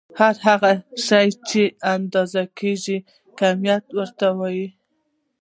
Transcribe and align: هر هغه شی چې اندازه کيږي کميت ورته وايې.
هر 0.19 0.35
هغه 0.47 0.73
شی 1.05 1.27
چې 1.49 1.63
اندازه 1.95 2.43
کيږي 2.59 2.97
کميت 3.39 3.85
ورته 3.97 4.27
وايې. 4.37 4.67